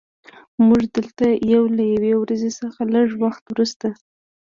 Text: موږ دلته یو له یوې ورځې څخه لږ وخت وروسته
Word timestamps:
موږ 0.67 0.81
دلته 0.97 1.25
یو 1.53 1.63
له 1.77 1.83
یوې 1.93 2.13
ورځې 2.21 2.51
څخه 2.59 2.81
لږ 2.93 3.07
وخت 3.23 3.43
وروسته 3.47 3.87